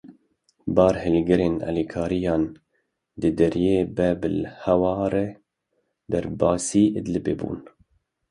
Barhilgirên 0.75 1.55
alîkariyan 1.69 2.43
di 3.19 3.29
deriyê 3.39 3.77
Bab 3.97 4.21
el 4.29 4.39
Hewayê 4.61 5.07
re 5.13 5.27
derbasî 6.11 6.83
Îdlibê 6.99 7.33
bûn. 7.39 7.59